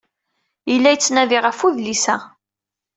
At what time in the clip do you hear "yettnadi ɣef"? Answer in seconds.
0.91-1.59